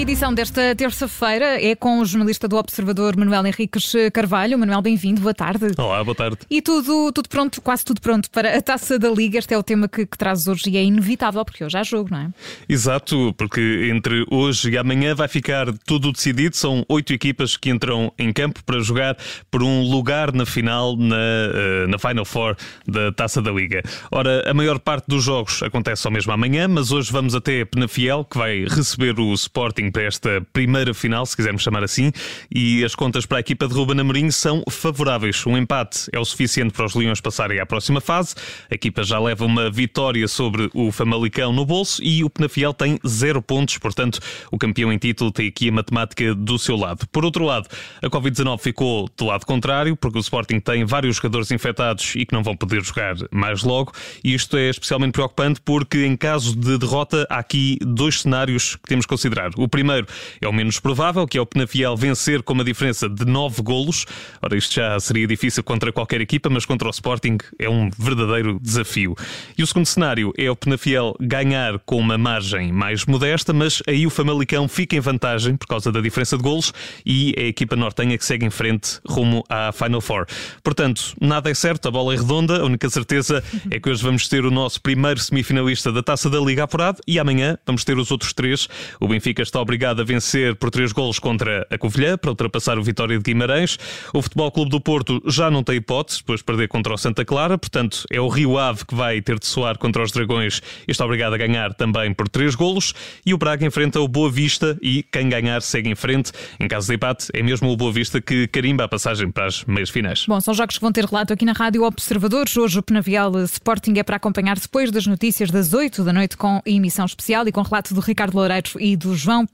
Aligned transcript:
edição 0.00 0.34
desta 0.34 0.74
terça-feira 0.76 1.62
é 1.62 1.74
com 1.74 2.00
o 2.00 2.04
jornalista 2.04 2.46
do 2.46 2.56
Observador 2.56 3.16
Manuel 3.16 3.46
Henriques 3.46 3.92
Carvalho. 4.12 4.58
Manuel, 4.58 4.82
bem-vindo, 4.82 5.22
boa 5.22 5.32
tarde. 5.32 5.68
Olá, 5.78 6.04
boa 6.04 6.14
tarde. 6.14 6.38
E 6.50 6.60
tudo, 6.60 7.10
tudo 7.12 7.28
pronto, 7.28 7.62
quase 7.62 7.84
tudo 7.84 8.00
pronto 8.00 8.30
para 8.30 8.58
a 8.58 8.60
taça 8.60 8.98
da 8.98 9.08
Liga. 9.08 9.38
Este 9.38 9.54
é 9.54 9.58
o 9.58 9.62
tema 9.62 9.88
que, 9.88 10.04
que 10.04 10.18
traz 10.18 10.46
hoje 10.46 10.68
e 10.68 10.76
é 10.76 10.84
inevitável, 10.84 11.44
porque 11.44 11.64
hoje 11.64 11.78
há 11.78 11.82
jogo, 11.82 12.10
não 12.10 12.18
é? 12.18 12.30
Exato, 12.68 13.34
porque 13.38 13.90
entre 13.90 14.26
hoje 14.30 14.70
e 14.70 14.76
amanhã 14.76 15.14
vai 15.14 15.28
ficar 15.28 15.72
tudo 15.86 16.12
decidido. 16.12 16.56
São 16.56 16.84
oito 16.88 17.14
equipas 17.14 17.56
que 17.56 17.70
entram 17.70 18.12
em 18.18 18.32
campo 18.32 18.62
para 18.64 18.78
jogar 18.80 19.16
por 19.50 19.62
um 19.62 19.82
lugar 19.82 20.32
na 20.32 20.44
final, 20.44 20.94
na, 20.96 21.16
eh, 21.16 21.86
na 21.88 21.98
Final 21.98 22.24
Four 22.26 22.54
da 22.86 23.12
taça 23.12 23.40
da 23.40 23.50
Liga. 23.50 23.82
Ora, 24.10 24.48
a 24.48 24.52
maior 24.52 24.78
parte 24.78 25.06
dos 25.08 25.24
jogos 25.24 25.62
acontece 25.62 26.02
só 26.02 26.10
mesmo 26.10 26.32
amanhã, 26.32 26.68
mas 26.68 26.92
hoje 26.92 27.10
vamos 27.10 27.34
até 27.34 27.64
Penafiel, 27.64 28.24
que 28.24 28.36
vai 28.36 28.64
receber 28.64 29.18
o 29.18 29.32
Sporting 29.32 29.85
para 29.90 30.02
esta 30.02 30.46
primeira 30.52 30.92
final, 30.94 31.24
se 31.26 31.36
quisermos 31.36 31.62
chamar 31.62 31.82
assim, 31.82 32.12
e 32.54 32.84
as 32.84 32.94
contas 32.94 33.26
para 33.26 33.38
a 33.38 33.40
equipa 33.40 33.66
de 33.68 33.74
Ruben 33.74 34.00
Amorim 34.00 34.30
são 34.30 34.62
favoráveis. 34.70 35.44
Um 35.46 35.56
empate 35.56 36.08
é 36.12 36.18
o 36.18 36.24
suficiente 36.24 36.72
para 36.72 36.86
os 36.86 36.94
Leões 36.94 37.20
passarem 37.20 37.60
à 37.60 37.66
próxima 37.66 38.00
fase. 38.00 38.34
A 38.70 38.74
equipa 38.74 39.02
já 39.02 39.18
leva 39.18 39.44
uma 39.44 39.70
vitória 39.70 40.26
sobre 40.28 40.70
o 40.74 40.90
Famalicão 40.92 41.52
no 41.52 41.64
bolso 41.64 42.02
e 42.02 42.24
o 42.24 42.30
Penafiel 42.30 42.72
tem 42.72 42.98
zero 43.06 43.42
pontos, 43.42 43.78
portanto, 43.78 44.18
o 44.50 44.58
campeão 44.58 44.92
em 44.92 44.98
título 44.98 45.30
tem 45.30 45.48
aqui 45.48 45.68
a 45.68 45.72
matemática 45.72 46.34
do 46.34 46.58
seu 46.58 46.76
lado. 46.76 47.06
Por 47.08 47.24
outro 47.24 47.44
lado, 47.44 47.68
a 48.02 48.06
Covid-19 48.08 48.60
ficou 48.60 49.08
do 49.16 49.26
lado 49.26 49.44
contrário, 49.46 49.96
porque 49.96 50.18
o 50.18 50.20
Sporting 50.20 50.60
tem 50.60 50.84
vários 50.84 51.16
jogadores 51.16 51.50
infectados 51.50 52.14
e 52.16 52.24
que 52.24 52.34
não 52.34 52.42
vão 52.42 52.56
poder 52.56 52.82
jogar 52.82 53.14
mais 53.30 53.62
logo, 53.62 53.92
e 54.22 54.34
isto 54.34 54.56
é 54.56 54.70
especialmente 54.70 55.12
preocupante 55.12 55.60
porque, 55.64 56.04
em 56.04 56.16
caso 56.16 56.56
de 56.56 56.78
derrota, 56.78 57.26
há 57.30 57.38
aqui 57.38 57.78
dois 57.80 58.22
cenários 58.22 58.76
que 58.76 58.88
temos 58.88 59.04
que 59.04 59.10
considerar. 59.10 59.50
O 59.56 59.68
primeiro 59.76 60.06
é 60.40 60.48
o 60.48 60.52
menos 60.54 60.80
provável, 60.80 61.26
que 61.26 61.36
é 61.36 61.40
o 61.40 61.44
Penafiel 61.44 61.94
vencer 61.98 62.42
com 62.42 62.54
uma 62.54 62.64
diferença 62.64 63.10
de 63.10 63.26
9 63.26 63.60
golos. 63.60 64.06
Ora, 64.40 64.56
isto 64.56 64.74
já 64.74 64.98
seria 64.98 65.26
difícil 65.26 65.62
contra 65.62 65.92
qualquer 65.92 66.18
equipa, 66.22 66.48
mas 66.48 66.64
contra 66.64 66.88
o 66.88 66.90
Sporting 66.90 67.36
é 67.58 67.68
um 67.68 67.90
verdadeiro 67.90 68.58
desafio. 68.58 69.14
E 69.58 69.62
o 69.62 69.66
segundo 69.66 69.84
cenário 69.84 70.32
é 70.38 70.50
o 70.50 70.56
Penafiel 70.56 71.14
ganhar 71.20 71.78
com 71.80 71.98
uma 71.98 72.16
margem 72.16 72.72
mais 72.72 73.04
modesta, 73.04 73.52
mas 73.52 73.82
aí 73.86 74.06
o 74.06 74.10
Famalicão 74.10 74.66
fica 74.66 74.96
em 74.96 75.00
vantagem 75.00 75.58
por 75.58 75.66
causa 75.66 75.92
da 75.92 76.00
diferença 76.00 76.38
de 76.38 76.42
golos 76.42 76.72
e 77.04 77.34
é 77.36 77.42
a 77.42 77.48
equipa 77.48 77.76
nortenha 77.76 78.16
que 78.16 78.24
segue 78.24 78.46
em 78.46 78.50
frente 78.50 78.98
rumo 79.06 79.44
à 79.46 79.72
Final 79.72 80.00
Four. 80.00 80.24
Portanto, 80.64 81.14
nada 81.20 81.50
é 81.50 81.54
certo, 81.54 81.86
a 81.86 81.90
bola 81.90 82.14
é 82.14 82.16
redonda, 82.16 82.62
a 82.62 82.64
única 82.64 82.88
certeza 82.88 83.44
é 83.70 83.78
que 83.78 83.90
hoje 83.90 84.02
vamos 84.02 84.26
ter 84.26 84.46
o 84.46 84.50
nosso 84.50 84.80
primeiro 84.80 85.20
semifinalista 85.20 85.92
da 85.92 86.02
Taça 86.02 86.30
da 86.30 86.40
Liga 86.40 86.64
apurado 86.64 87.02
e 87.06 87.18
amanhã 87.18 87.58
vamos 87.66 87.84
ter 87.84 87.98
os 87.98 88.10
outros 88.10 88.32
três. 88.32 88.66
O 88.98 89.06
Benfica 89.06 89.42
está 89.42 89.60
obrigado 89.66 90.00
a 90.00 90.04
vencer 90.04 90.54
por 90.54 90.70
três 90.70 90.92
golos 90.92 91.18
contra 91.18 91.66
a 91.68 91.76
Covilhã 91.76 92.16
para 92.16 92.30
ultrapassar 92.30 92.78
o 92.78 92.84
Vitória 92.84 93.18
de 93.18 93.22
Guimarães. 93.24 93.76
O 94.14 94.22
Futebol 94.22 94.48
Clube 94.52 94.70
do 94.70 94.80
Porto 94.80 95.20
já 95.26 95.50
não 95.50 95.64
tem 95.64 95.78
hipótese 95.78 96.20
depois 96.20 96.38
de 96.38 96.44
perder 96.44 96.68
contra 96.68 96.94
o 96.94 96.96
Santa 96.96 97.24
Clara, 97.24 97.58
portanto 97.58 98.04
é 98.08 98.20
o 98.20 98.28
Rio 98.28 98.58
Ave 98.58 98.86
que 98.86 98.94
vai 98.94 99.20
ter 99.20 99.40
de 99.40 99.46
soar 99.46 99.76
contra 99.76 100.04
os 100.04 100.12
Dragões 100.12 100.62
e 100.86 100.92
está 100.92 101.04
obrigado 101.04 101.34
a 101.34 101.36
ganhar 101.36 101.74
também 101.74 102.14
por 102.14 102.28
três 102.28 102.54
golos. 102.54 102.94
E 103.26 103.34
o 103.34 103.38
Braga 103.38 103.66
enfrenta 103.66 104.00
o 104.00 104.06
Boa 104.06 104.30
Vista 104.30 104.78
e 104.80 105.02
quem 105.02 105.28
ganhar 105.28 105.60
segue 105.62 105.90
em 105.90 105.96
frente. 105.96 106.30
Em 106.60 106.68
caso 106.68 106.86
de 106.86 106.94
empate, 106.94 107.26
é 107.34 107.42
mesmo 107.42 107.68
o 107.68 107.76
Boa 107.76 107.90
Vista 107.90 108.20
que 108.20 108.46
carimba 108.46 108.84
a 108.84 108.88
passagem 108.88 109.32
para 109.32 109.46
as 109.46 109.64
meias 109.64 109.90
finais. 109.90 110.26
Bom, 110.28 110.40
são 110.40 110.54
jogos 110.54 110.76
que 110.76 110.80
vão 110.80 110.92
ter 110.92 111.04
relato 111.04 111.32
aqui 111.32 111.44
na 111.44 111.52
Rádio 111.52 111.82
Observadores. 111.82 112.56
Hoje 112.56 112.78
o 112.78 112.82
Penavial 112.84 113.36
Sporting 113.42 113.94
é 113.96 114.04
para 114.04 114.14
acompanhar 114.14 114.56
depois 114.60 114.92
das 114.92 115.08
notícias 115.08 115.50
das 115.50 115.74
8 115.74 116.04
da 116.04 116.12
noite 116.12 116.36
com 116.36 116.62
emissão 116.64 117.04
especial 117.04 117.48
e 117.48 117.52
com 117.52 117.62
relato 117.62 117.92
do 117.92 118.00
Ricardo 118.00 118.36
Loureiro 118.36 118.70
e 118.78 118.96
do 118.96 119.16
João 119.16 119.44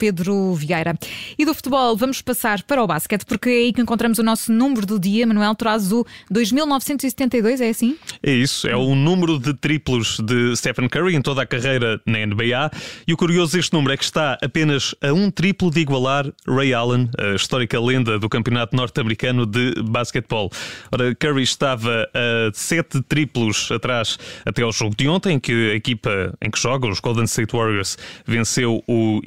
Vieira. 0.57 0.99
E 1.39 1.45
do 1.45 1.55
futebol, 1.55 1.97
vamos 1.97 2.21
passar 2.23 2.63
para 2.63 2.83
o 2.83 2.87
basquete, 2.87 3.25
porque 3.25 3.49
é 3.49 3.53
aí 3.53 3.73
que 3.73 3.81
encontramos 3.81 4.19
o 4.19 4.23
nosso 4.23 4.53
número 4.53 4.87
do 4.87 4.99
dia. 4.99 5.27
Manuel 5.27 5.55
traz 5.55 5.93
o 5.93 6.05
2972, 6.31 7.61
é 7.61 7.69
assim? 7.69 7.97
É 8.23 8.33
isso, 8.33 8.67
é 8.67 8.77
o 8.77 8.95
número 8.95 9.39
de 9.39 9.55
triplos 9.55 10.19
de 10.21 10.57
Stephen 10.57 10.89
Curry 10.89 11.15
em 11.15 11.23
toda 11.23 11.43
a 11.43 11.47
carreira 11.47 12.01
na 12.07 12.25
NBA. 12.27 12.71
E 13.07 13.13
o 13.13 13.17
curioso 13.17 13.57
deste 13.57 13.73
número 13.73 13.93
é 13.93 13.97
que 13.97 14.05
está 14.05 14.39
apenas 14.43 14.95
a 15.01 15.13
um 15.13 15.31
triplo 15.31 15.71
de 15.71 15.81
igualar 15.81 16.27
Ray 16.47 16.75
Allen, 16.75 17.09
a 17.19 17.35
histórica 17.35 17.81
lenda 17.81 18.19
do 18.19 18.29
campeonato 18.29 18.75
norte-americano 18.75 19.47
de 19.47 19.75
basquetebol. 19.83 20.51
Ora, 20.91 21.15
Curry 21.15 21.43
estava 21.43 22.09
a 22.15 22.51
sete 22.53 23.01
triplos 23.03 23.71
atrás 23.71 24.19
até 24.45 24.63
ao 24.63 24.73
jogo 24.73 24.95
de 24.97 25.09
ontem, 25.09 25.37
em 25.37 25.41
que 25.41 25.73
a 25.73 25.75
equipa 25.75 26.35
em 26.41 26.51
que 26.51 26.59
joga, 26.59 26.89
os 26.89 27.01
Golden 27.01 27.25
State 27.25 27.55
Warriors, 27.55 27.97
venceu 28.27 28.83
o, 28.87 29.21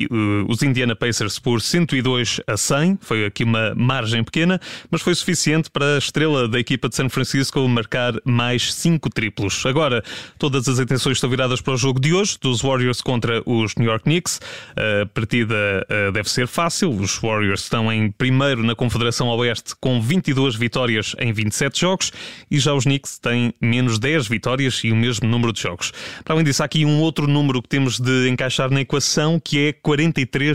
os 0.48 0.62
Indiana 0.66 0.96
Pacers 0.96 1.40
por 1.40 1.62
102 1.62 2.42
a 2.48 2.58
100. 2.58 3.00
Foi 3.02 3.26
aqui 3.26 3.44
uma 3.44 3.74
margem 3.76 4.24
pequena, 4.24 4.60
mas 4.90 5.02
foi 5.02 5.14
suficiente 5.16 5.70
para 5.70 5.96
a 5.96 5.98
estrela 5.98 6.48
da 6.48 6.60
equipa 6.60 6.90
de 6.90 6.96
San 6.96 7.10
Francisco 7.10 7.68
marcar 7.68 8.14
mais 8.24 8.74
cinco 8.74 9.10
triplos. 9.10 9.66
Agora, 9.66 10.04
todas 10.38 10.68
as 10.68 10.80
atenções 10.80 11.18
estão 11.18 11.30
viradas 11.30 11.62
para 11.62 11.74
o 11.74 11.78
jogo 11.78 12.00
de 12.00 12.14
hoje, 12.14 12.38
dos 12.42 12.62
Warriors 12.62 13.02
contra 13.02 13.42
os 13.46 13.76
New 13.76 13.88
York 13.88 14.04
Knicks. 14.04 14.40
A 14.76 15.06
partida 15.08 15.56
deve 16.14 16.30
ser 16.30 16.48
fácil. 16.48 16.90
Os 16.90 17.18
Warriors 17.18 17.62
estão 17.62 17.92
em 17.92 18.12
primeiro 18.12 18.64
na 18.64 18.76
Confederação 18.76 19.28
Oeste 19.28 19.74
com 19.80 20.02
22 20.02 20.56
vitórias 20.56 21.16
em 21.20 21.32
27 21.32 21.80
jogos 21.80 22.12
e 22.50 22.60
já 22.60 22.74
os 22.74 22.86
Knicks 22.86 23.20
têm 23.20 23.54
menos 23.62 24.00
10 24.00 24.28
vitórias 24.28 24.82
e 24.84 24.92
o 24.92 24.96
mesmo 24.96 25.28
número 25.28 25.52
de 25.54 25.62
jogos. 25.62 25.92
Para 26.24 26.36
além 26.36 26.46
disso, 26.46 26.64
há 26.64 26.66
aqui 26.66 26.86
um 26.86 27.00
outro 27.00 27.28
número 27.28 27.62
que 27.62 27.70
temos 27.70 28.00
de 28.00 28.30
encaixar 28.30 28.72
na 28.72 28.82
equação 28.82 29.40
que 29.40 29.68
é 29.68 29.74
43%. 29.74 30.55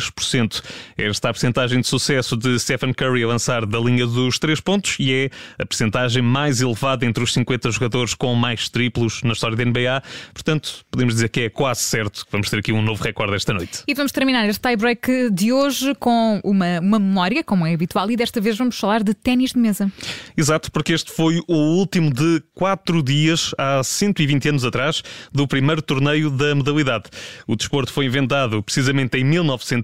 Esta 0.97 1.29
é 1.29 1.31
a 1.31 1.33
percentagem 1.33 1.81
de 1.81 1.87
sucesso 1.87 2.37
de 2.37 2.59
Stephen 2.59 2.93
Curry 2.93 3.25
a 3.25 3.29
lançar 3.29 3.67
da 3.67 3.79
linha 3.79 4.07
dos 4.07 4.39
3 4.39 4.61
pontos 4.61 4.97
e 4.99 5.13
é 5.13 5.31
a 5.59 5.67
percentagem 5.67 6.23
mais 6.23 6.61
elevada 6.61 7.05
entre 7.05 7.23
os 7.23 7.33
50 7.33 7.71
jogadores 7.71 8.15
com 8.15 8.35
mais 8.35 8.69
triplos 8.69 9.23
na 9.23 9.33
história 9.33 9.57
da 9.57 9.65
NBA. 9.65 10.03
Portanto, 10.33 10.85
podemos 10.91 11.15
dizer 11.15 11.29
que 11.29 11.41
é 11.41 11.49
quase 11.51 11.83
certo 11.83 12.25
que 12.25 12.33
vamos 12.33 12.49
ter 12.49 12.59
aqui 12.59 12.73
um 12.73 12.83
novo 12.83 13.03
recorde 13.03 13.35
esta 13.35 13.53
noite. 13.53 13.83
E 13.87 13.95
vamos 13.95 14.13
terminar 14.13 14.49
este 14.49 14.61
tie-break 14.61 15.31
de 15.31 15.53
hoje 15.53 15.95
com 15.97 16.41
uma, 16.45 16.81
uma 16.81 16.99
memória, 16.99 17.43
como 17.43 17.67
é 17.67 17.75
habitual, 17.75 18.11
e 18.11 18.17
desta 18.17 18.41
vez 18.41 18.57
vamos 18.57 18.79
falar 18.79 19.03
de 19.03 19.15
ténis 19.15 19.53
de 19.53 19.59
mesa. 19.59 19.91
Exato, 20.37 20.71
porque 20.71 20.93
este 20.93 21.13
foi 21.13 21.41
o 21.47 21.55
último 21.55 22.13
de 22.13 22.43
quatro 22.55 23.03
dias, 23.03 23.55
há 23.59 23.83
120 23.83 24.49
anos 24.49 24.65
atrás, 24.65 25.03
do 25.33 25.47
primeiro 25.47 25.83
torneio 25.83 26.31
da 26.31 26.55
modalidade. 26.55 27.05
O 27.47 27.57
desporto 27.57 27.93
foi 27.93 28.07
inventado 28.07 28.63
precisamente 28.63 29.19
em 29.19 29.25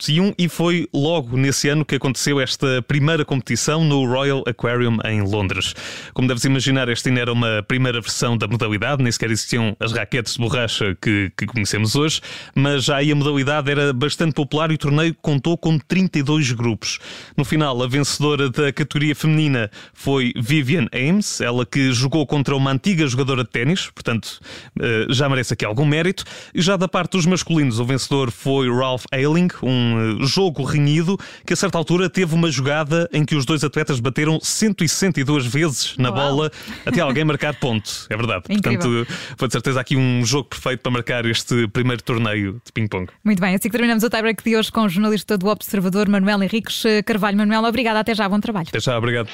1901 0.06 0.34
e 0.38 0.48
foi 0.48 0.88
logo 0.92 1.36
nesse 1.36 1.68
ano 1.68 1.84
que 1.84 1.96
aconteceu 1.96 2.40
esta 2.40 2.82
primeira 2.82 3.24
competição 3.24 3.84
no 3.84 4.06
Royal 4.06 4.42
Aquarium 4.46 4.98
em 5.04 5.22
Londres. 5.22 5.74
Como 6.14 6.28
deves 6.28 6.44
imaginar, 6.44 6.88
esta 6.88 7.08
ainda 7.08 7.20
era 7.20 7.32
uma 7.32 7.64
primeira 7.66 8.00
versão 8.00 8.36
da 8.36 8.46
modalidade, 8.46 9.02
nem 9.02 9.10
sequer 9.10 9.30
existiam 9.30 9.76
as 9.80 9.92
raquetes 9.92 10.34
de 10.34 10.40
borracha 10.40 10.96
que, 11.00 11.32
que 11.36 11.46
conhecemos 11.46 11.96
hoje, 11.96 12.20
mas 12.54 12.84
já 12.84 12.96
aí 12.96 13.10
a 13.10 13.14
modalidade 13.14 13.70
era 13.70 13.92
bastante 13.92 14.34
popular 14.34 14.70
e 14.70 14.74
o 14.74 14.78
torneio 14.78 15.14
contou 15.20 15.56
com 15.56 15.78
32 15.78 16.52
grupos. 16.52 16.98
No 17.36 17.44
final, 17.44 17.82
a 17.82 17.86
vencedora 17.86 18.50
da 18.50 18.72
categoria 18.72 19.14
feminina 19.14 19.70
foi 19.92 20.32
Vivian 20.36 20.86
Ames, 20.92 21.40
ela 21.40 21.64
que 21.66 21.92
jogou 21.92 22.26
contra 22.26 22.54
uma 22.54 22.70
antiga 22.70 23.06
jogadora 23.06 23.44
de 23.44 23.50
ténis, 23.50 23.90
portanto 23.90 24.40
eh, 24.80 25.06
já 25.10 25.28
merece 25.28 25.54
aqui 25.54 25.64
algum 25.64 25.84
mérito. 25.84 26.24
E 26.54 26.60
já 26.60 26.76
da 26.76 26.88
parte 26.88 27.12
dos 27.12 27.26
masculinos, 27.26 27.78
o 27.78 27.84
vencedor 27.84 28.30
foi 28.30 28.70
Ralph 28.70 29.04
Ailing, 29.12 29.48
um 29.62 29.85
eh, 30.20 30.26
jogo 30.26 30.62
renhido 30.62 31.18
que 31.44 31.52
a 31.52 31.56
certa 31.56 31.78
altura 31.78 32.08
teve 32.08 32.34
uma 32.34 32.50
jogada 32.50 33.08
em 33.12 33.24
que 33.24 33.34
os 33.34 33.44
dois 33.44 33.62
atletas 33.64 34.00
bateram 34.00 34.38
162 34.40 35.46
vezes 35.46 35.94
na 35.98 36.10
Uau. 36.10 36.18
bola 36.18 36.52
até 36.84 37.00
alguém 37.00 37.24
marcar 37.24 37.54
ponto. 37.54 38.06
É 38.08 38.16
verdade. 38.16 38.44
Incrível. 38.50 39.04
Portanto, 39.04 39.18
foi 39.36 39.48
de 39.48 39.52
certeza 39.52 39.80
aqui 39.80 39.96
um 39.96 40.24
jogo 40.24 40.48
perfeito 40.48 40.80
para 40.80 40.92
marcar 40.92 41.26
este 41.26 41.68
primeiro 41.68 42.02
torneio 42.02 42.60
de 42.64 42.72
ping-pong. 42.72 43.08
Muito 43.24 43.40
bem, 43.40 43.54
assim 43.54 43.68
que 43.68 43.72
terminamos 43.72 44.02
o 44.02 44.10
tie-break 44.10 44.42
de 44.42 44.56
hoje 44.56 44.70
com 44.70 44.82
o 44.82 44.88
jornalista 44.88 45.36
do 45.36 45.48
Observador, 45.48 46.08
Manuel 46.08 46.42
Henriques 46.42 46.82
Carvalho. 47.04 47.36
Manuel, 47.36 47.64
obrigada. 47.64 48.00
Até 48.00 48.14
já, 48.14 48.28
bom 48.28 48.40
trabalho. 48.40 48.66
Até 48.68 48.80
já, 48.80 48.96
obrigado. 48.96 49.28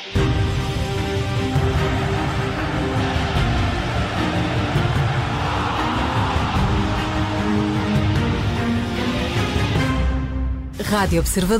Rádio 10.92 11.20
Observador. 11.20 11.52